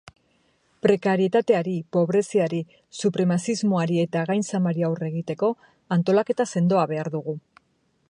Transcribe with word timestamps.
Prekarietateari, 0.85 1.73
pobretzeari, 1.97 2.61
supremazismoari 3.01 4.01
eta 4.07 4.25
gainzamari 4.33 4.89
aurre 4.91 5.11
egiteko 5.15 5.55
antolaketa 5.99 6.53
sendoa 6.57 6.93
behar 6.95 7.17
dugu. 7.19 7.43